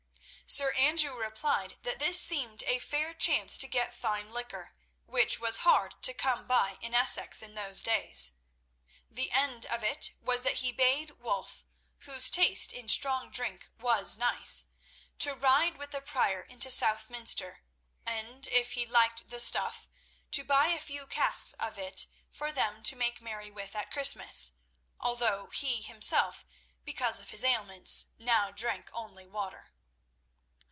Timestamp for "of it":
9.67-10.11, 21.53-22.07